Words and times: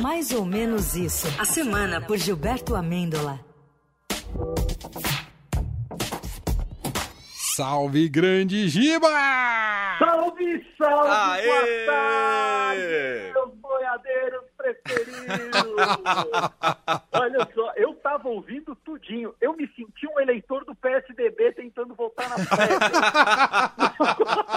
Mais 0.00 0.32
ou 0.32 0.44
menos 0.44 0.94
isso. 0.94 1.26
A 1.40 1.44
semana 1.44 2.00
por 2.00 2.16
Gilberto 2.16 2.74
Amêndola. 2.74 3.40
Salve, 7.56 8.08
grande 8.08 8.68
Giba! 8.68 9.08
Salve, 9.98 10.64
salve, 10.78 11.10
Aê! 11.10 11.46
boa 11.46 11.86
tarde, 11.86 13.32
meus 13.34 13.54
boiadeiros 13.56 14.44
preferidos! 14.56 15.74
Olha 17.10 17.48
só, 17.52 17.72
eu 17.74 17.94
tava 17.94 18.28
ouvindo 18.28 18.76
tudinho, 18.76 19.34
eu 19.40 19.56
me 19.56 19.66
senti 19.74 20.06
um 20.06 20.20
eleitor 20.20 20.64
do 20.64 20.74
PSDB 20.76 21.52
tentando 21.52 21.96
voltar 21.96 22.28
na 22.28 22.38
festa. 22.38 23.72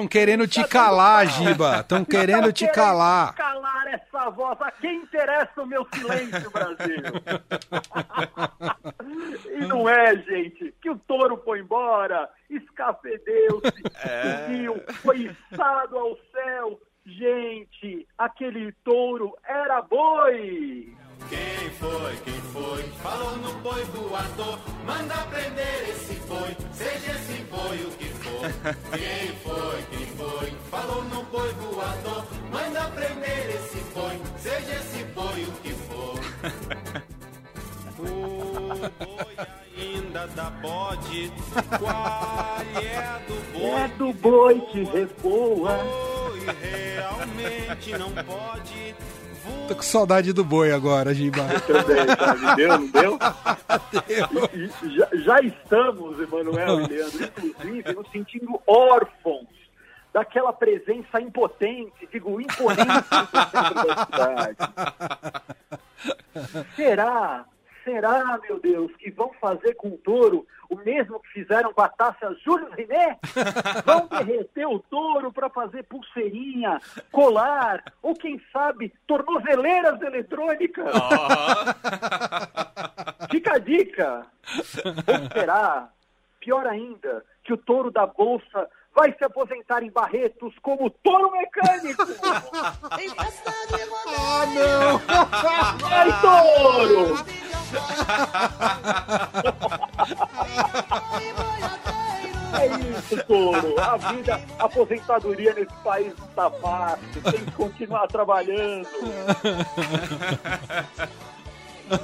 Estão 0.00 0.08
querendo 0.08 0.48
te 0.48 0.66
calar, 0.66 1.26
Giba. 1.26 1.80
Estão 1.80 2.02
querendo 2.06 2.50
te 2.50 2.66
calar. 2.68 3.34
calar 3.34 3.86
essa 3.88 4.30
voz. 4.30 4.58
A 4.62 4.70
quem 4.70 4.96
interessa 4.96 5.60
o 5.60 5.66
meu 5.66 5.86
silêncio, 5.92 6.50
Brasil? 6.50 7.02
e 9.60 9.66
não 9.66 9.86
é, 9.86 10.16
gente, 10.16 10.74
que 10.80 10.88
o 10.88 10.96
touro 11.00 11.36
foi 11.44 11.60
embora, 11.60 12.30
escafedeu-se, 12.48 13.70
subiu, 14.46 14.82
foi 15.02 15.34
içado 15.52 15.98
ao 15.98 16.16
céu. 16.32 16.80
Gente, 17.04 18.08
aquele 18.16 18.72
touro 18.82 19.36
era 19.44 19.82
boi. 19.82 20.96
Quem 21.28 21.70
foi, 21.78 22.16
quem 22.24 22.40
foi? 22.52 22.82
Falou 23.02 23.36
no 23.36 23.52
boi 23.60 23.84
voador. 23.84 24.58
Manda 24.86 25.14
prender 25.26 25.90
esse 25.90 26.14
boi, 26.26 26.56
seja 26.72 27.12
esse 27.12 27.44
boi 27.44 27.84
o 27.84 27.90
que. 27.98 28.09
Quem 28.40 29.36
foi, 29.42 29.82
quem 29.90 30.06
foi? 30.16 30.50
Falou 30.70 31.04
no 31.04 31.22
boi 31.24 31.52
voador. 31.52 32.24
Manda 32.50 32.88
prender 32.88 33.50
esse 33.50 33.76
boi, 33.94 34.18
seja 34.38 34.76
esse 34.76 35.04
boi 35.14 35.44
o 35.44 35.52
que 35.60 35.74
for. 35.74 36.18
O 37.98 38.02
boi 39.04 39.36
ainda 39.76 40.26
dá 40.28 40.48
bode. 40.48 41.30
Qual 41.78 42.60
é 42.82 43.20
do 43.28 43.34
boi? 43.52 43.70
É 43.70 43.88
do 43.88 44.12
boi 44.14 44.60
que 44.72 44.84
revoa. 44.84 45.76
Boi 45.76 46.46
realmente 46.62 47.98
não 47.98 48.10
pode. 48.24 48.94
Tô 49.68 49.74
com 49.76 49.82
saudade 49.82 50.32
do 50.32 50.44
boi 50.44 50.72
agora, 50.72 51.14
Giba. 51.14 51.42
Também, 51.66 52.06
sabe? 52.16 52.56
Deu, 52.56 52.68
não 52.78 52.86
deu? 52.88 53.18
E 54.52 54.96
já, 54.96 55.08
já 55.12 55.40
estamos, 55.40 56.20
Emanuel 56.20 56.80
e 56.80 56.86
Leandro, 56.88 57.24
inclusive, 57.24 57.92
nos 57.92 58.10
sentindo 58.10 58.60
órfãos 58.66 59.46
daquela 60.12 60.52
presença 60.52 61.20
impotente, 61.20 62.08
digo, 62.12 62.40
imponente 62.40 62.86
no 62.86 63.02
centro 63.02 63.86
da 63.86 64.06
cidade. 64.06 64.56
Será, 66.74 67.44
será, 67.84 68.38
meu 68.42 68.58
Deus, 68.60 68.94
que 68.96 69.10
vão 69.10 69.30
fazer 69.40 69.74
com 69.74 69.88
o 69.88 69.98
touro 69.98 70.46
o 70.68 70.76
mesmo 70.76 71.18
que 71.20 71.28
fizeram 71.30 71.72
com 71.72 71.82
a 71.82 71.88
taça 71.88 72.36
Júlio 72.44 72.70
Rimet? 72.70 73.18
Vão 73.84 74.06
derreter 74.06 74.66
o 74.66 74.78
touro 74.78 75.32
para 75.32 75.50
fazer 75.50 75.82
pulseirinha, 75.82 76.80
colar, 77.10 77.82
ou 78.00 78.14
quem 78.14 78.40
sabe, 78.52 78.94
tornozeleiras 79.06 80.00
eletrônicas? 80.00 80.86
Fica 83.30 83.54
a 83.54 83.58
dica. 83.58 84.26
Ou 84.84 85.30
será, 85.32 85.88
pior 86.38 86.64
ainda, 86.66 87.24
que 87.42 87.52
o 87.52 87.56
touro 87.56 87.90
da 87.90 88.06
Bolsa 88.06 88.68
vai 88.94 89.12
se 89.16 89.24
aposentar 89.24 89.82
em 89.82 89.90
Barretos 89.90 90.54
como 90.62 90.88
touro 90.90 91.32
mecânico? 91.32 92.04
Ah, 94.18 94.46
não! 94.46 94.98
Vai, 95.88 96.20
touro! 96.20 97.49
É 102.60 102.66
isso, 102.66 103.16
touro. 103.24 103.80
A 103.80 103.96
vida, 103.96 104.40
a 104.58 104.64
aposentadoria 104.64 105.54
nesse 105.54 105.74
país 105.84 106.12
não 106.18 106.26
tá 106.28 106.50
fácil. 106.50 107.22
Tem 107.30 107.44
que 107.44 107.52
continuar 107.52 108.06
trabalhando. 108.08 108.88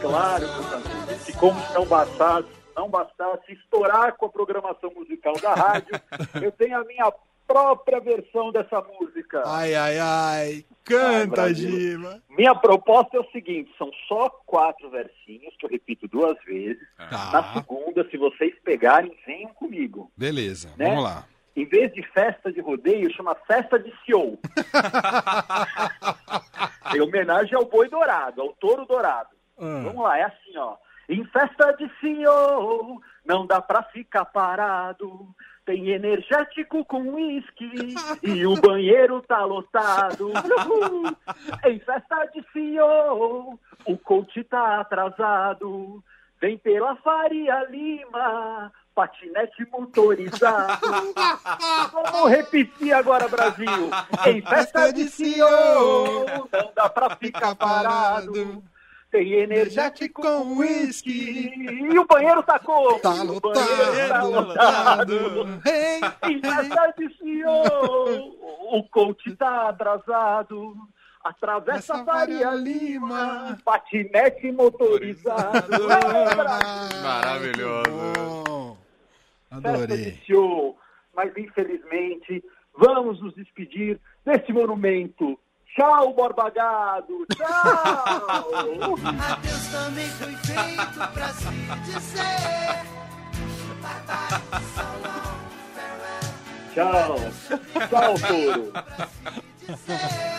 Claro, 0.00 0.46
que 1.24 1.32
como 1.34 1.60
se 1.60 1.74
não 1.74 1.86
bastasse, 1.86 2.48
não 2.74 2.88
bastasse 2.88 3.52
estourar 3.52 4.16
com 4.16 4.26
a 4.26 4.28
programação 4.28 4.90
musical 4.94 5.34
da 5.40 5.54
rádio, 5.54 6.00
eu 6.42 6.50
tenho 6.52 6.80
a 6.80 6.84
minha 6.84 7.12
própria 7.46 8.00
versão 8.00 8.50
dessa 8.52 8.80
música. 8.82 9.42
Ai, 9.46 9.74
ai, 9.74 9.98
ai. 9.98 10.46
Ai, 10.46 10.64
Canta, 10.84 11.26
Brasil. 11.42 11.70
Giba. 11.70 12.22
Minha 12.30 12.54
proposta 12.54 13.16
é 13.16 13.20
o 13.20 13.30
seguinte: 13.30 13.70
são 13.78 13.90
só 14.08 14.28
quatro 14.46 14.88
versinhos, 14.90 15.54
que 15.58 15.66
eu 15.66 15.70
repito 15.70 16.06
duas 16.08 16.36
vezes. 16.44 16.82
Na 16.98 17.30
Tá, 17.42 17.52
segunda, 17.54 18.08
se 18.10 18.16
vocês 18.16 18.54
pegarem, 18.64 19.16
venham 19.26 19.52
comigo. 19.54 20.10
beleza. 20.16 20.72
Né? 20.76 20.88
Vamos 20.88 21.04
lá. 21.04 21.24
Em 21.56 21.64
vez 21.64 21.92
de 21.94 22.02
festa 22.12 22.52
de 22.52 22.60
rodeio, 22.60 23.10
chama 23.14 23.34
festa 23.46 23.78
de 23.78 23.90
CEO. 24.04 24.38
em 26.94 27.00
homenagem 27.00 27.54
ao 27.54 27.64
boi 27.64 27.88
dourado, 27.88 28.42
ao 28.42 28.52
touro 28.54 28.84
dourado. 28.86 29.30
Ah. 29.58 29.80
Vamos 29.84 30.02
lá, 30.02 30.18
é 30.18 30.22
assim, 30.24 30.56
ó. 30.56 30.76
Em 31.08 31.24
festa 31.26 31.72
de 31.72 31.88
CEO, 32.00 33.00
não 33.24 33.46
dá 33.46 33.62
pra 33.62 33.82
ficar 33.84 34.24
parado. 34.26 35.28
Tem 35.66 35.90
energético 35.90 36.84
com 36.84 37.00
uísque 37.14 37.94
e 38.22 38.46
o 38.46 38.54
banheiro 38.54 39.20
tá 39.22 39.44
lotado. 39.44 40.28
Uhul. 40.28 41.02
Em 41.66 41.80
festa 41.80 42.24
de 42.32 42.44
CEO, 42.52 43.58
o 43.84 43.98
coach 43.98 44.44
tá 44.44 44.80
atrasado. 44.80 46.02
Vem 46.40 46.56
pela 46.56 46.94
Faria 46.96 47.64
Lima, 47.68 48.72
patinete 48.94 49.66
motorizado. 49.72 50.86
Vamos 51.92 52.30
repetir 52.30 52.92
agora, 52.92 53.26
Brasil. 53.26 53.90
Em 54.26 54.40
festa 54.42 54.92
de 54.92 55.08
CEO, 55.08 56.26
não 56.52 56.72
dá 56.76 56.88
pra 56.88 57.16
ficar 57.16 57.56
parado. 57.56 58.62
Tem 59.10 59.32
energético 59.34 60.20
com 60.22 60.56
uísque 60.56 61.10
e 61.10 61.98
o 61.98 62.04
banheiro 62.06 62.42
tá 62.42 62.58
como? 62.58 62.98
Tá 62.98 63.22
O 63.22 63.40
banheiro 63.40 64.08
tá 64.08 64.22
lotado, 64.22 64.30
lotado. 64.30 65.34
lotado. 65.34 65.62
Hey, 65.64 66.00
CEO, 67.16 68.76
o 68.78 68.82
coach 68.90 69.34
tá 69.36 69.68
atrasado. 69.68 70.74
Atravessa 71.24 71.94
Essa 71.94 72.04
Faria 72.04 72.50
Lima, 72.52 73.08
Lima. 73.08 73.58
patinete 73.64 74.52
motorizado. 74.52 75.74
É. 75.90 77.02
Maravilhoso. 77.02 78.78
Adorei. 79.50 80.18
show, 80.26 80.78
mas 81.14 81.36
infelizmente 81.36 82.44
vamos 82.76 83.20
nos 83.20 83.34
despedir 83.34 83.98
desse 84.24 84.52
monumento. 84.52 85.38
Tchau, 85.74 86.14
Borba 86.14 86.50
Gado! 86.50 87.26
Tchau! 87.34 87.46
Adeus 89.30 89.66
também 89.72 90.08
foi 90.08 90.32
feito 90.36 91.12
pra 91.12 91.28
se 91.28 91.46
dizer. 91.84 92.96
Tchau! 96.72 97.16
Tchau, 97.88 98.14
touro! 98.28 98.72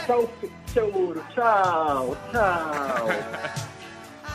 Tchau, 0.06 0.30
touro! 0.74 1.24
Tchau! 1.34 2.18
Tchau! 2.32 3.68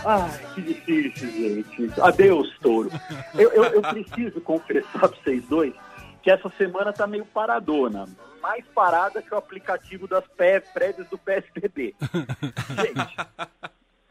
Ai, 0.04 0.30
que 0.54 0.62
difícil, 0.62 1.30
gente. 1.30 2.00
Adeus, 2.00 2.58
touro. 2.60 2.90
Eu, 3.34 3.50
eu, 3.52 3.64
eu 3.64 3.82
preciso 3.82 4.40
confessar 4.40 4.98
para 4.98 5.08
vocês 5.08 5.44
dois 5.48 5.72
que 6.22 6.30
essa 6.30 6.48
semana 6.58 6.92
tá 6.92 7.06
meio 7.06 7.24
paradona. 7.26 8.08
Mais 8.42 8.64
parada 8.74 9.22
que 9.22 9.32
o 9.32 9.38
aplicativo 9.38 10.06
das 10.08 10.24
prédios 10.26 11.06
do 11.08 11.16
PSDB. 11.16 11.94
Gente, 12.76 13.16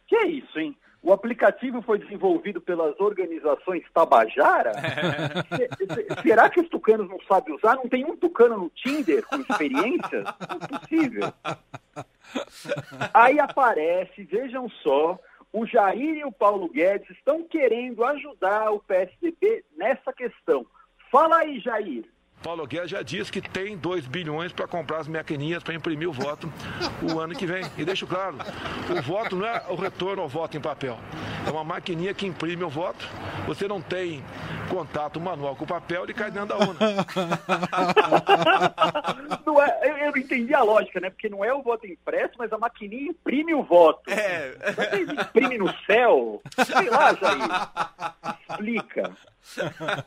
que 0.08 0.16
é 0.16 0.26
isso, 0.28 0.58
hein? 0.60 0.76
O 1.04 1.12
aplicativo 1.12 1.82
foi 1.82 1.98
desenvolvido 1.98 2.62
pelas 2.62 2.98
organizações 3.00 3.84
Tabajara? 3.92 4.72
Se- 4.74 5.68
se- 6.16 6.22
será 6.22 6.48
que 6.50 6.60
os 6.62 6.70
tucanos 6.70 7.10
não 7.10 7.20
sabem 7.28 7.56
usar? 7.56 7.76
Não 7.76 7.90
tem 7.90 8.06
um 8.06 8.16
tucano 8.16 8.56
no 8.58 8.70
Tinder 8.70 9.26
com 9.26 9.38
experiência? 9.38 10.24
Impossível. 10.64 11.34
Aí 13.14 13.40
aparece, 13.40 14.24
vejam 14.24 14.70
só, 14.70 15.20
o 15.52 15.66
Jair 15.66 16.18
e 16.20 16.24
o 16.24 16.32
Paulo 16.32 16.70
Guedes 16.70 17.10
estão 17.10 17.44
querendo 17.44 18.06
ajudar 18.06 18.72
o 18.72 18.80
PSDB 18.80 19.66
nessa 19.76 20.14
questão. 20.14 20.66
Fala 21.12 21.38
aí, 21.40 21.60
Jair. 21.60 22.06
Paulo 22.44 22.66
Guedes 22.66 22.90
já 22.90 23.02
disse 23.02 23.32
que 23.32 23.42
tem 23.42 23.78
2 23.78 24.08
bilhões 24.08 24.52
para 24.52 24.68
comprar 24.68 25.00
as 25.00 25.08
maquininhas 25.08 25.64
para 25.64 25.74
imprimir 25.74 26.10
o 26.10 26.14
voto 26.14 26.52
o 27.02 27.20
ano 27.20 27.36
que 27.36 27.46
vem. 27.46 27.64
E 27.78 27.86
deixo 27.86 28.08
claro, 28.08 28.38
o 28.90 29.02
voto 29.02 29.36
não 29.36 29.46
é 29.46 29.64
o 29.70 29.76
retorno 29.76 30.22
ao 30.24 30.28
voto 30.28 30.58
em 30.58 30.62
papel. 30.62 30.98
É 31.46 31.50
uma 31.52 31.64
maquininha 31.64 32.14
que 32.14 32.26
imprime 32.26 32.64
o 32.64 32.70
voto. 32.70 33.08
Você 33.48 33.68
não 33.68 33.82
tem 33.82 34.24
contato 34.70 35.20
manual 35.20 35.56
com 35.56 35.66
o 35.66 35.68
papel, 35.68 36.04
ele 36.04 36.14
cai 36.14 36.32
dentro 36.32 36.50
da 36.50 36.58
urna. 36.58 36.80
Não 39.46 39.62
é, 39.62 39.80
eu, 39.84 39.98
eu 39.98 40.12
não 40.12 40.18
entendi 40.18 40.54
a 40.54 40.64
lógica, 40.64 41.00
né? 41.00 41.10
Porque 41.10 41.28
não 41.28 41.44
é 41.44 41.54
o 41.54 41.62
voto 41.62 41.86
impresso, 41.86 42.36
mas 42.38 42.54
a 42.54 42.58
maquininha 42.58 43.10
imprime 43.10 43.54
o 43.54 43.64
voto. 43.64 44.10
É. 44.10 44.54
Você 44.74 45.02
imprime 45.02 45.58
no 45.58 45.74
céu? 45.86 46.42
Sei 46.66 46.90
lá, 46.90 47.14
Jair. 47.14 48.38
Explica. 48.52 49.16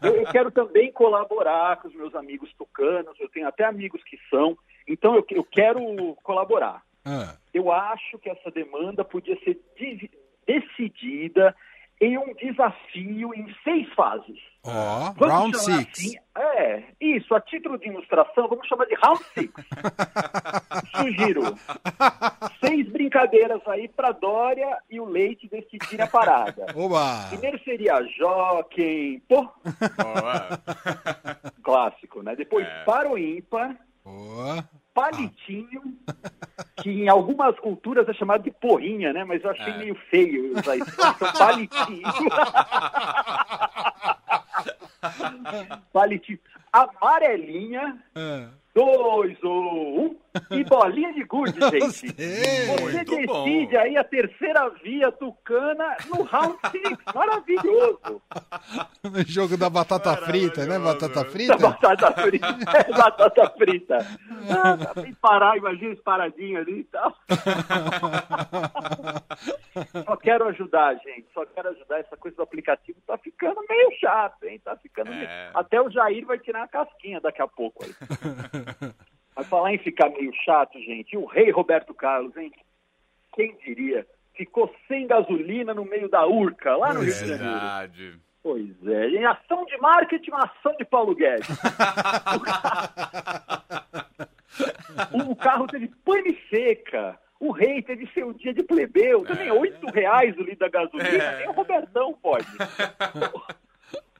Eu, 0.02 0.16
eu 0.16 0.26
quero 0.32 0.50
também 0.50 0.92
colaborar 0.92 1.76
com 1.78 1.88
os 1.88 1.94
meus 1.94 2.14
amigos 2.14 2.52
tucanos, 2.54 3.18
eu 3.20 3.28
tenho 3.28 3.48
até 3.48 3.64
amigos 3.64 4.02
que 4.04 4.18
são, 4.30 4.56
então 4.86 5.14
eu, 5.16 5.26
eu 5.30 5.44
quero 5.44 5.80
colaborar. 6.22 6.82
Ah, 7.04 7.34
Eu 7.52 7.70
acho 7.70 8.18
que 8.18 8.30
essa 8.30 8.50
demanda 8.50 9.04
podia 9.04 9.38
ser 9.44 9.60
di- 9.76 10.10
decidida 10.46 11.54
em 12.00 12.18
um 12.18 12.34
desafio 12.34 13.32
em 13.34 13.54
seis 13.62 13.86
fases. 13.94 14.38
Ó, 14.64 15.12
round 15.20 15.56
six. 15.58 15.90
assim- 15.98 16.16
é, 16.36 16.82
isso, 17.00 17.34
a 17.34 17.40
título 17.40 17.78
de 17.78 17.88
ilustração, 17.88 18.48
vamos 18.48 18.66
chamar 18.66 18.86
de 18.86 18.94
round 18.94 19.22
six. 19.34 19.52
Sugiro 20.96 21.42
seis 22.60 22.83
brincadeiras 23.18 23.60
aí 23.68 23.86
para 23.88 24.10
Dória 24.12 24.78
e 24.90 24.98
o 25.00 25.04
Leite 25.04 25.48
decidirem 25.48 26.04
a 26.04 26.08
parada. 26.08 26.66
Oba! 26.74 27.26
Primeiro 27.28 27.58
seria 27.62 28.02
Jockey, 28.02 29.22
pô, 29.28 29.42
Boa. 29.42 30.60
clássico, 31.62 32.22
né? 32.22 32.34
Depois 32.34 32.66
É. 32.66 32.84
para 32.84 33.08
o 33.08 33.16
ímpar, 33.16 33.76
Boa. 34.04 34.68
palitinho, 34.92 35.80
que 36.82 36.90
em 36.90 37.08
algumas 37.08 37.56
culturas 37.60 38.08
é 38.08 38.12
chamado 38.12 38.42
de 38.42 38.50
porrinha, 38.50 39.12
né? 39.12 39.22
Mas 39.24 39.42
eu 39.44 39.50
achei 39.50 39.72
É. 39.72 39.78
meio 39.78 39.94
feio 40.10 40.58
usar 40.58 40.76
isso. 40.76 40.96
Palitinho. 41.38 42.02
palitinho. 45.92 46.38
Amarelinha, 46.72 48.02
Ah, 48.16 48.48
dois 48.74 49.40
ou 49.44 50.06
um, 50.06 50.16
e 50.50 50.64
bolinha 50.64 51.12
de 51.12 51.24
gude, 51.24 51.58
gente. 51.70 52.08
Você 52.12 52.92
Muito 52.92 53.26
bom. 53.26 53.44
decide 53.44 53.76
aí 53.76 53.96
a 53.96 54.04
terceira 54.04 54.68
via 54.82 55.10
tucana 55.12 55.96
no 56.08 56.22
round 56.22 56.58
six. 56.70 56.98
Maravilhoso. 57.14 58.22
No 59.02 59.22
jogo 59.26 59.56
da 59.56 59.70
batata 59.70 60.16
frita, 60.16 60.66
né? 60.66 60.78
Batata 60.78 61.24
frita? 61.24 61.56
Batata 61.56 62.12
frita. 62.22 62.46
É, 62.74 62.92
batata 62.92 63.50
frita. 63.56 63.98
Ah, 64.50 64.76
tá 64.76 65.00
sem 65.02 65.14
parar, 65.14 65.56
imagina 65.56 65.92
esse 65.92 66.02
paradinho 66.02 66.58
ali 66.58 66.80
e 66.80 66.84
tal. 66.84 67.14
Só 70.04 70.16
quero 70.16 70.48
ajudar, 70.48 70.94
gente. 70.96 71.26
Só 71.32 71.44
quero 71.46 71.68
ajudar. 71.70 72.00
Essa 72.00 72.16
coisa 72.16 72.36
do 72.36 72.42
aplicativo 72.42 72.98
tá 73.06 73.16
ficando 73.18 73.60
meio 73.68 73.90
chato, 74.00 74.44
hein? 74.44 74.60
Tá 74.64 74.76
ficando 74.76 75.12
É. 75.12 75.16
meio... 75.16 75.28
Até 75.54 75.80
o 75.80 75.90
Jair 75.90 76.24
vai 76.26 76.38
tirar 76.38 76.64
a 76.64 76.68
casquinha 76.68 77.20
daqui 77.20 77.42
a 77.42 77.48
pouco 77.48 77.84
aí. 77.84 77.94
Falar 79.44 79.72
em 79.74 79.78
ficar 79.78 80.10
meio 80.10 80.32
chato, 80.44 80.78
gente. 80.80 81.16
O 81.16 81.24
rei 81.24 81.50
Roberto 81.50 81.94
Carlos, 81.94 82.36
hein? 82.36 82.52
Quem 83.34 83.56
diria? 83.64 84.06
Ficou 84.34 84.74
sem 84.88 85.06
gasolina 85.06 85.72
no 85.72 85.84
meio 85.84 86.08
da 86.08 86.26
urca, 86.26 86.76
lá 86.76 86.92
no 86.92 87.00
Rio 87.00 87.12
de 87.12 87.18
Janeiro. 87.20 87.44
Verdade. 87.44 88.18
Pois 88.42 88.86
é, 88.86 89.08
em 89.08 89.24
ação 89.24 89.64
de 89.64 89.76
marketing, 89.78 90.30
uma 90.30 90.44
ação 90.44 90.76
de 90.76 90.84
Paulo 90.84 91.14
Guedes. 91.14 91.48
o 95.26 95.34
carro 95.34 95.66
teve 95.66 95.88
pane 96.04 96.38
seca. 96.50 97.18
O 97.40 97.52
rei 97.52 97.80
teve 97.82 98.06
seu 98.12 98.34
dia 98.34 98.52
de 98.52 98.62
plebeu. 98.62 99.24
Também 99.24 99.50
oito 99.50 99.86
reais 99.90 100.36
o 100.36 100.42
litro 100.42 100.58
da 100.58 100.68
gasolina. 100.68 101.24
É. 101.24 101.38
Nem 101.38 101.48
o 101.48 101.52
Robertão 101.52 102.12
pode. 102.14 102.46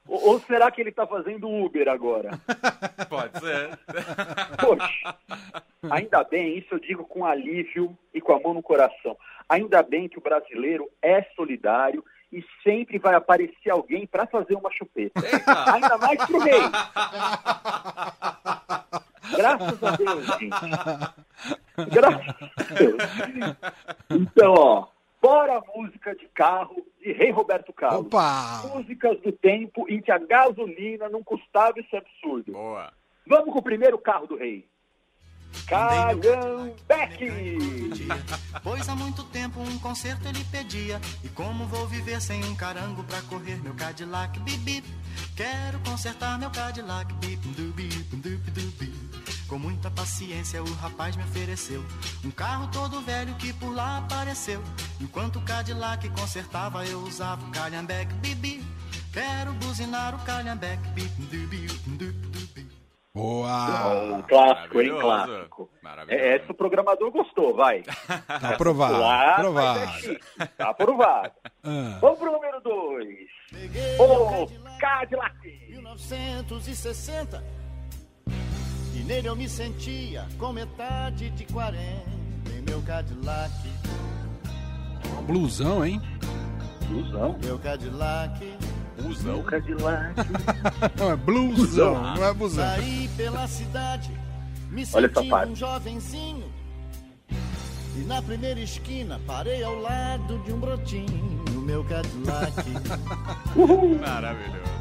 ou, 0.07 0.29
ou 0.29 0.39
será 0.41 0.69
que 0.71 0.81
ele 0.81 0.89
está 0.89 1.05
fazendo 1.07 1.49
Uber 1.49 1.87
agora? 1.87 2.31
Pode 3.09 3.39
ser. 3.39 3.77
Poxa, 4.59 5.15
ainda 5.89 6.23
bem, 6.23 6.57
isso 6.57 6.73
eu 6.73 6.79
digo 6.79 7.05
com 7.05 7.25
alívio 7.25 7.97
e 8.13 8.21
com 8.21 8.33
a 8.33 8.39
mão 8.39 8.53
no 8.53 8.63
coração. 8.63 9.17
Ainda 9.49 9.81
bem 9.83 10.07
que 10.07 10.17
o 10.17 10.21
brasileiro 10.21 10.89
é 11.01 11.23
solidário 11.35 12.03
e 12.31 12.43
sempre 12.63 12.97
vai 12.97 13.15
aparecer 13.15 13.69
alguém 13.69 14.05
para 14.05 14.25
fazer 14.27 14.55
uma 14.55 14.71
chupeta. 14.71 15.21
Ainda 15.73 15.97
mais 15.97 16.25
pro 16.25 16.39
rei. 16.43 16.61
Graças 19.37 19.83
a 19.83 19.95
Deus, 19.95 20.25
gente. 20.25 21.91
Graças 21.91 22.35
a 22.41 22.73
Deus. 22.73 23.03
Então, 24.09 24.53
ó, 24.53 24.87
bora 25.21 25.57
a 25.57 25.63
música 25.75 26.15
de 26.15 26.27
carro 26.29 26.85
de 27.05 27.13
Rei 27.13 27.29
Roberto 27.29 27.71
Carlos. 27.71 28.07
Opa! 28.07 28.63
Músicas 28.73 29.21
do 29.21 29.31
tempo 29.31 29.85
em 29.87 30.01
que 30.01 30.11
a 30.11 30.17
gasolina 30.17 31.07
não 31.07 31.23
custava 31.23 31.79
esse 31.79 31.95
absurdo. 31.95 32.51
Boa. 32.51 32.91
Vamos 33.27 33.53
com 33.53 33.59
o 33.59 33.63
primeiro 33.63 33.97
carro 33.99 34.25
do 34.25 34.35
rei. 34.35 34.67
Calhambeque! 35.67 37.29
Pois 38.63 38.89
há 38.89 38.95
muito 38.95 39.23
tempo 39.25 39.61
um 39.61 39.79
concerto 39.79 40.27
ele 40.27 40.43
pedia. 40.51 40.99
E 41.23 41.29
como 41.29 41.65
vou 41.65 41.87
viver 41.87 42.19
sem 42.19 42.43
um 42.43 42.55
carango 42.55 43.03
pra 43.03 43.21
correr 43.23 43.61
meu 43.61 43.75
Cadillac 43.75 44.39
bip 44.39 44.57
bip? 44.59 44.87
Quero 45.37 45.79
consertar 45.87 46.39
meu 46.39 46.49
Cadillac 46.49 47.13
bip 47.15 47.47
dubi 47.49 47.87
dubi 47.87 48.51
dubi. 48.51 49.34
Com 49.47 49.59
muita 49.59 49.91
paciência 49.91 50.63
o 50.63 50.73
rapaz 50.73 51.15
me 51.15 51.23
ofereceu 51.23 51.83
um 52.23 52.31
carro 52.31 52.67
todo 52.71 52.99
velho 53.01 53.35
que 53.35 53.53
por 53.53 53.73
lá 53.73 53.99
apareceu. 53.99 54.61
Enquanto 54.99 55.37
o 55.37 55.41
Cadillac 55.43 56.09
consertava 56.09 56.83
eu 56.85 56.99
usava 57.01 57.45
o 57.45 57.51
Calhambeque 57.51 58.13
bip 58.15 58.35
bip. 58.35 58.65
Quero 59.13 59.53
buzinar 59.53 60.15
o 60.15 60.25
dubi 61.29 62.11
dubi. 62.11 62.67
Boa! 63.13 64.17
Um 64.17 64.21
clássico, 64.23 64.81
hein? 64.81 64.89
Clássico. 64.99 65.69
Maravilhoso. 65.81 66.25
É, 66.25 66.35
essa 66.35 66.51
o 66.51 66.55
programador 66.55 67.11
gostou, 67.11 67.55
vai. 67.55 67.81
Tá 68.27 68.49
aprovado. 68.49 68.99
Lá, 68.99 69.23
é 69.23 69.31
Aprovado. 69.35 69.79
Tá 70.57 70.69
aprovado. 70.69 71.33
Ah, 71.63 71.97
Vamos 72.01 72.19
pro 72.19 72.31
número 72.31 72.59
2. 72.61 73.07
Peguei 73.51 73.97
O 73.99 74.47
Cadillac. 74.79 75.35
1960 75.69 77.37
E 77.37 77.64
nele 79.05 79.27
eu 79.27 79.35
me 79.35 79.47
sentia 79.47 80.25
com 80.37 80.51
metade 80.53 81.29
de 81.31 81.45
40 81.45 81.77
Em 82.57 82.61
meu 82.61 82.81
Cadillac, 82.81 83.51
blusão, 85.27 85.85
hein? 85.85 86.01
Blusão. 86.87 87.37
meu 87.43 87.57
Cadillac 87.59 88.57
Usão. 89.05 89.43
Cadillac. 89.43 90.15
Não, 90.97 91.11
é 91.11 91.15
blusão, 91.17 92.15
não 92.15 92.23
é 92.25 92.33
busão. 92.33 92.63
Saí 92.65 93.09
pela 93.17 93.45
cidade, 93.45 94.09
me 94.71 94.85
Olha 94.93 95.05
essa 95.07 95.15
senti 95.19 95.29
parte. 95.29 95.51
um 95.51 95.55
jovenzinho 95.55 96.45
E 97.97 97.99
na 98.05 98.21
primeira 98.21 98.59
esquina 98.61 99.19
parei 99.27 99.61
ao 99.63 99.75
lado 99.81 100.39
de 100.45 100.53
um 100.53 100.59
brotinho 100.59 101.43
Meu 101.65 101.83
Cadillac 101.83 102.53
Maravilhoso. 103.99 104.74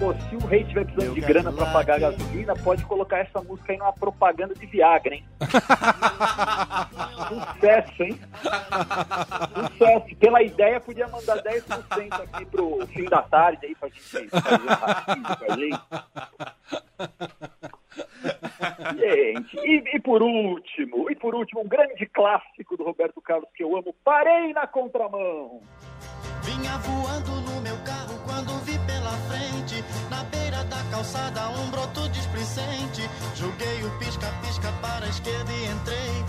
Pô, 0.00 0.14
se 0.14 0.34
o 0.34 0.38
rei 0.46 0.64
tiver 0.64 0.86
precisando 0.86 1.12
Meu 1.12 1.14
de 1.14 1.20
grana 1.20 1.52
pra 1.52 1.66
Cadillac. 1.66 1.86
pagar 1.86 1.94
a 1.96 1.98
gasolina, 2.10 2.56
pode 2.56 2.82
colocar 2.86 3.18
essa 3.18 3.42
música 3.42 3.70
aí 3.70 3.78
numa 3.78 3.92
propaganda 3.92 4.54
de 4.54 4.64
Viagra, 4.64 5.14
hein? 5.14 5.22
Sucesso, 7.28 8.02
hein? 8.02 8.18
Sucesso. 9.72 10.16
Pela 10.16 10.42
ideia, 10.42 10.80
podia 10.80 11.06
mandar 11.06 11.42
10% 11.42 12.14
aqui 12.14 12.46
pro 12.46 12.86
fim 12.86 13.04
da 13.04 13.20
tarde 13.20 13.66
aí 13.66 13.74
pra 13.74 13.90
gente 13.90 14.00
fazer 14.00 14.62
um 14.62 14.68
ratinho 14.68 15.36
com 15.36 15.52
a 15.52 15.56
gente. 15.56 15.80
Gente, 18.98 19.58
e, 19.58 19.96
e 19.96 20.00
por 20.00 20.22
último, 20.22 21.10
e 21.10 21.14
por 21.14 21.34
último, 21.34 21.60
um 21.60 21.68
grande 21.68 22.06
clássico 22.06 22.74
do 22.74 22.84
Roberto 22.84 23.20
Carlos 23.20 23.50
que 23.54 23.62
eu 23.62 23.76
amo, 23.76 23.94
Parei 24.02 24.54
na 24.54 24.66
Contramão. 24.66 25.60
Vinha 26.42 26.78
voando 26.78 27.40
no 27.42 27.60
meu 27.60 27.76
carro 27.84 27.89
pela 29.10 29.16
frente 29.28 29.84
Na 30.08 30.22
beira 30.24 30.64
da 30.64 30.82
calçada 30.90 31.48
um 31.50 31.70
broto 31.70 32.08
displicente. 32.10 33.08
Joguei 33.34 33.84
o 33.84 33.90
pisca-pisca 33.98 34.72
para 34.80 35.06
a 35.06 35.08
esquerda 35.08 35.52
e 35.52 35.66
entrei. 35.66 36.24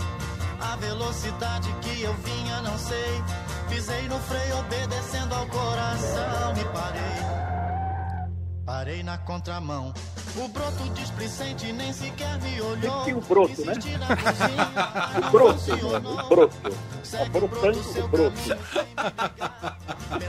A 0.59 0.75
velocidade 0.75 1.73
que 1.81 2.01
eu 2.01 2.13
vinha 2.15 2.61
não 2.61 2.77
sei. 2.77 3.23
Pisei 3.69 4.07
no 4.07 4.19
freio 4.19 4.59
obedecendo 4.59 5.33
ao 5.33 5.45
coração 5.47 6.53
e 6.59 6.65
parei. 6.73 7.01
Parei 8.65 9.03
na 9.03 9.17
contramão. 9.17 9.93
O 10.35 10.47
broto 10.47 10.89
displicente 10.93 11.73
nem 11.73 11.91
sequer 11.91 12.39
me 12.41 12.61
olhou. 12.61 13.03
Tem 13.03 13.13
o 13.13 13.21
broto, 13.21 13.65
né? 13.65 13.73
O 15.27 15.31
broto, 15.31 15.83
mano, 15.83 16.11
o 16.11 16.29
broto. 16.29 16.57
O 16.65 17.29
brotando 17.29 17.79
o 17.79 18.07
broto. 18.07 18.41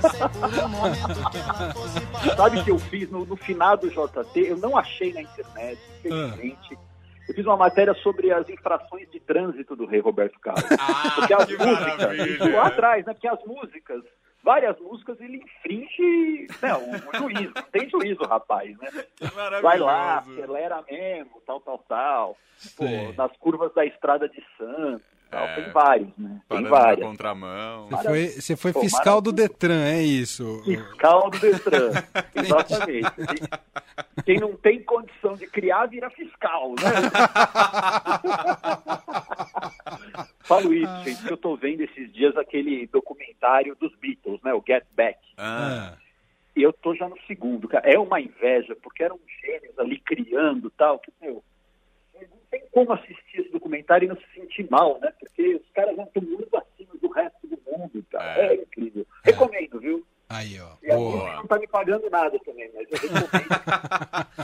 Sabe 2.36 2.60
o 2.60 2.64
que 2.64 2.70
eu 2.70 2.78
fiz 2.78 3.10
no, 3.10 3.24
no 3.24 3.36
final 3.36 3.76
do 3.76 3.88
JT? 3.88 4.36
Eu 4.36 4.56
não 4.58 4.76
achei 4.76 5.12
na 5.12 5.22
internet, 5.22 5.80
infelizmente. 5.98 6.78
Eu 7.28 7.34
fiz 7.34 7.46
uma 7.46 7.56
matéria 7.56 7.94
sobre 7.94 8.32
as 8.32 8.48
infrações 8.48 9.08
de 9.10 9.20
trânsito 9.20 9.76
do 9.76 9.86
rei 9.86 10.00
Roberto 10.00 10.38
Carlos. 10.40 10.64
Ah, 10.72 11.12
Porque 11.14 11.34
as 11.34 11.44
que 11.44 11.56
músicas, 11.56 12.52
lá 12.52 12.66
atrás, 12.66 13.06
né? 13.06 13.14
Porque 13.14 13.28
as 13.28 13.38
músicas 13.44 14.02
várias 14.42 14.76
músicas 14.80 15.20
ele 15.20 15.36
infringe 15.36 16.48
não, 16.60 16.90
o 16.90 17.16
juízo, 17.16 17.52
não 17.54 17.62
tem 17.62 17.88
juízo, 17.88 18.24
rapaz, 18.24 18.76
né? 18.78 18.90
Vai 19.62 19.78
lá, 19.78 20.18
acelera 20.18 20.82
mesmo, 20.90 21.40
tal, 21.46 21.60
tal, 21.60 21.78
tal. 21.88 22.36
Pô, 22.76 22.84
nas 23.16 23.30
curvas 23.38 23.72
da 23.72 23.84
estrada 23.84 24.28
de 24.28 24.42
Santos, 24.58 25.06
tal, 25.32 25.44
É. 25.46 25.54
tem 25.56 25.72
vários, 25.72 26.08
né? 26.18 26.40
Tem 26.48 26.62
várias. 26.64 27.06
contramão. 27.08 27.88
Você 27.88 28.08
foi, 28.08 28.26
você 28.28 28.56
foi 28.56 28.72
Pô, 28.72 28.80
fiscal 28.80 29.20
do 29.20 29.30
maravilha. 29.32 29.48
Detran, 29.48 29.84
é 29.84 30.02
isso? 30.02 30.62
Fiscal 30.64 31.30
do 31.30 31.38
Detran. 31.40 31.90
Exatamente. 32.36 33.10
Quem- 33.16 34.24
Quem 34.24 34.38
não 34.40 34.56
tem 34.56 34.82
condição 34.82 35.34
de 35.34 35.46
criar, 35.46 35.86
vira 35.86 36.08
fiscal, 36.10 36.70
né? 36.70 36.76
Falo 40.44 40.74
isso, 40.74 40.92
gente, 41.04 41.16
porque 41.18 41.32
eu 41.32 41.36
tô 41.36 41.56
vendo 41.56 41.82
esses 41.82 42.12
dias 42.12 42.36
aquele 42.36 42.86
documentário 42.88 43.74
dos 43.76 43.94
Beatles, 43.96 44.40
né? 44.42 44.52
O 44.52 44.62
Get 44.66 44.84
Back. 44.94 45.18
Ah, 45.38 45.94
eu 46.54 46.72
tô 46.72 46.94
já 46.94 47.08
no 47.08 47.16
segundo, 47.26 47.68
cara. 47.68 47.88
É 47.90 47.98
uma 47.98 48.20
inveja, 48.20 48.76
porque 48.82 49.02
eram 49.02 49.18
gênios 49.42 49.78
ali 49.78 49.98
criando 49.98 50.70
tal, 50.70 50.98
que, 50.98 51.10
meu, 51.20 51.42
tem 52.52 52.62
como 52.70 52.92
assistir 52.92 53.40
esse 53.40 53.50
documentário 53.50 54.04
e 54.04 54.08
não 54.08 54.16
se 54.16 54.26
sentir 54.34 54.70
mal, 54.70 55.00
né? 55.00 55.10
Porque 55.18 55.54
os 55.56 55.70
caras 55.72 55.96
vão 55.96 56.08
muito 56.20 56.54
acima 56.56 56.94
do 57.00 57.08
resto 57.08 57.46
do 57.48 57.58
mundo, 57.66 58.04
cara. 58.10 58.42
É. 58.42 58.46
É, 58.48 58.54
incrível. 58.56 59.06
Recomendo, 59.24 59.80
viu? 59.80 60.06
aí, 60.28 60.58
ó. 60.60 60.68
E 60.82 60.90
a 60.90 60.96
Boa. 60.96 61.10
música 61.16 61.36
não 61.36 61.46
tá 61.46 61.58
me 61.58 61.66
pagando 61.66 62.10
nada 62.10 62.38
também, 62.44 62.70
mas 62.74 62.86
eu 62.90 62.98
recomendo. 62.98 63.48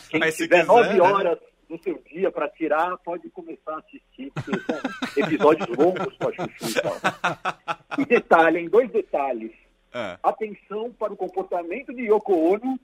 Quem 0.11 0.21
Mas 0.21 0.37
tiver 0.37 0.61
quiser, 0.61 0.67
nove 0.67 0.95
né? 0.95 1.01
horas 1.01 1.39
do 1.69 1.79
seu 1.83 2.03
dia 2.11 2.31
pra 2.31 2.49
tirar, 2.49 2.97
pode 2.99 3.29
começar 3.31 3.75
a 3.75 3.79
assistir, 3.79 4.33
porque 4.33 4.53
são 4.61 5.25
episódios 5.25 5.69
longos 5.77 6.17
com 6.17 6.29
a 6.29 6.33
Chuchu 6.33 6.79
e 6.79 6.83
tal. 6.83 6.97
E 7.99 8.05
detalhe, 8.07 8.61
hein? 8.61 8.69
Dois 8.69 8.89
detalhes. 8.93 9.51
ah. 9.93 10.19
Atenção 10.23 10.93
para 10.93 11.13
o 11.13 11.17
comportamento 11.17 11.93
de 11.93 12.03
Yoko 12.03 12.33
Ono 12.55 12.79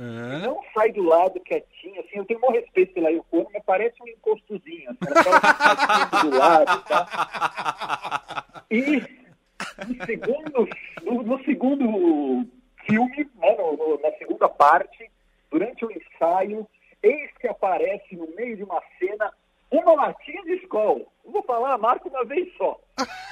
Ah, 0.00 0.38
não 0.38 0.60
sai 0.72 0.92
do 0.92 1.02
lado 1.02 1.40
quietinho, 1.40 2.00
assim, 2.00 2.10
eu 2.18 2.24
tenho 2.24 2.38
um 2.42 2.52
respeito 2.52 2.94
pela 2.94 3.10
Yoko 3.10 3.48
mas 3.52 3.62
parece 3.64 4.00
um 4.02 4.06
encostozinho, 4.08 4.90
assim, 4.90 5.28
ela 5.28 6.24
um 6.24 6.30
do 6.30 6.36
lado, 6.38 6.82
tá? 6.84 8.62
E 8.70 9.02
no 9.88 10.06
segundo, 10.06 10.68
no, 11.02 11.22
no 11.22 11.44
segundo 11.44 12.46
filme, 12.86 13.28
né, 13.36 13.56
no- 13.56 13.76
no- 13.76 14.00
na 14.00 14.10
segunda 14.18 14.48
parte, 14.48 15.10
durante 15.50 15.84
o 15.84 15.90
ensaio, 15.90 16.66
eis 17.02 17.30
que 17.40 17.48
aparece 17.48 18.14
no 18.16 18.28
meio 18.36 18.56
de 18.56 18.62
uma 18.64 18.80
cena 18.98 19.32
uma 19.70 19.92
latinha 19.94 20.42
de 20.44 20.52
escola. 20.54 21.04
Vou 21.24 21.42
falar 21.42 21.74
a 21.74 21.78
marca 21.78 22.08
uma 22.08 22.24
vez 22.24 22.48
só. 22.56 22.78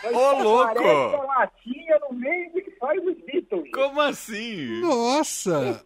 Mas 0.03 0.13
Ô, 0.15 0.43
louco! 0.43 0.71
Aparece 0.71 1.15
a 1.15 1.23
latinha 1.23 1.99
no 2.01 2.15
meio 2.15 2.53
do 2.53 2.59
ensaio 2.61 3.01
dos 3.03 3.17
Beatles. 3.25 3.71
Como 3.73 4.01
assim? 4.03 4.81
Nossa! 4.83 5.86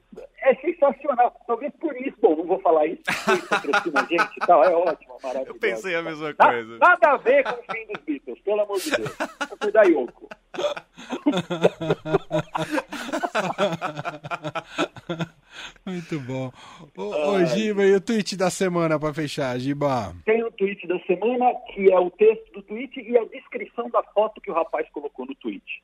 É 0.82 0.92
sensacional. 0.92 1.37
Talvez 1.46 1.72
por 1.80 1.94
isso, 1.96 2.16
bom, 2.22 2.37
não 2.37 2.44
vou 2.46 2.58
falar 2.60 2.87
isso, 2.87 3.02
porque 3.04 3.46
patrocina 3.46 4.00
a 4.00 4.04
gente 4.06 4.37
e 4.37 4.46
tal, 4.46 4.64
é 4.64 4.75
ótimo, 4.75 5.14
maravilhoso. 5.22 5.50
Eu 5.56 5.60
pensei 5.60 5.94
a 5.94 6.02
mesma 6.02 6.34
Na- 6.38 6.46
coisa. 6.50 6.78
Nada 6.78 7.10
a 7.12 7.16
ver 7.16 7.44
com 7.44 7.50
o 7.50 7.75
fim 7.75 7.87
dos 7.92 8.02
Beatles, 8.04 8.40
pelo 8.40 8.60
amor 8.62 8.78
de 8.80 8.90
Deus. 8.90 9.16
Vou 9.49 9.58
cuidar 9.58 9.84
Yoko. 9.84 10.28
Muito 15.87 16.20
bom. 16.20 16.52
Ô, 16.96 17.02
ô 17.32 17.44
Giba, 17.46 17.84
e 17.84 17.94
o 17.94 18.00
tweet 18.00 18.37
da 18.37 18.50
semana 18.50 18.99
pra 18.99 19.12
fechar, 19.12 19.58
Giba? 19.58 20.14
Tem 20.25 20.42
o 20.42 20.50
tweet 20.52 20.87
da 20.87 20.99
semana, 21.00 21.52
que 21.72 21.90
é 21.92 21.99
o 21.99 22.10
texto 22.10 22.52
do 22.52 22.62
tweet 22.62 23.00
e 23.00 23.16
a 23.18 23.25
descrição 23.25 23.88
da 23.90 24.02
foto 24.02 24.40
que 24.40 24.50
o 24.50 24.54
rapaz 24.54 24.88
colocou 24.90 25.26
no 25.26 25.34
tweet. 25.34 25.82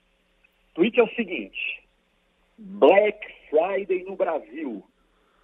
O 0.72 0.76
tweet 0.76 0.98
é 1.00 1.02
o 1.02 1.14
seguinte: 1.14 1.82
Black 2.58 3.18
Friday 3.56 4.04
no 4.04 4.16
Brasil. 4.16 4.84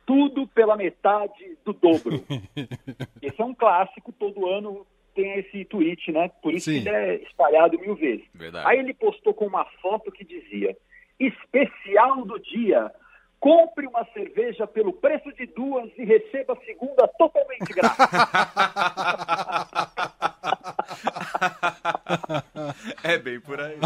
Tudo 0.05 0.47
pela 0.49 0.77
metade 0.77 1.57
do 1.65 1.73
dobro. 1.73 2.25
Esse 3.23 3.41
é 3.41 3.45
um 3.45 3.55
clássico, 3.55 4.13
todo 4.13 4.49
ano 4.49 4.85
tem 5.15 5.39
esse 5.39 5.65
tweet, 5.67 6.11
né? 6.11 6.31
Por 6.43 6.55
isso 6.55 6.71
Sim. 6.71 6.83
que 6.83 6.89
ele 6.89 6.97
é 6.97 7.15
espalhado 7.17 7.79
mil 7.79 7.95
vezes. 7.95 8.25
Verdade. 8.35 8.67
Aí 8.67 8.79
ele 8.79 8.95
postou 8.95 9.35
com 9.35 9.47
uma 9.47 9.67
foto 9.83 10.11
que 10.11 10.25
dizia: 10.25 10.75
especial 11.21 12.25
do 12.25 12.41
dia. 12.41 12.91
Compre 13.39 13.87
uma 13.87 14.05
cerveja 14.15 14.67
pelo 14.69 14.93
preço 14.93 15.33
de 15.33 15.47
duas 15.47 15.91
e 15.99 16.05
receba 16.05 16.53
a 16.53 16.65
segunda 16.65 17.09
totalmente 17.19 17.73
grátis. 17.75 17.99
É 23.03 23.19
bem 23.19 23.41
por 23.41 23.61
aí. 23.61 23.77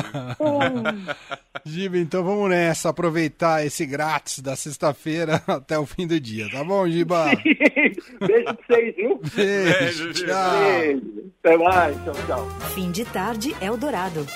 Giba, 1.76 1.98
então 1.98 2.24
vamos 2.24 2.48
nessa, 2.48 2.88
aproveitar 2.88 3.66
esse 3.66 3.84
grátis 3.84 4.38
da 4.38 4.56
sexta-feira 4.56 5.42
até 5.46 5.78
o 5.78 5.84
fim 5.84 6.06
do 6.06 6.18
dia, 6.18 6.50
tá 6.50 6.64
bom, 6.64 6.88
Giba? 6.88 7.26
Beijo 7.36 8.44
pra 8.44 8.56
vocês, 8.66 8.96
viu? 8.96 9.20
Beijo, 9.34 10.04
Beijo, 10.04 10.12
tchau. 10.14 10.58
Beijo. 10.58 11.32
Até 11.44 11.56
mais. 11.58 11.96
Tchau, 12.02 12.14
tchau. 12.26 12.48
Fim 12.74 12.90
de 12.90 13.04
tarde 13.04 13.54
Eldorado. 13.60 14.26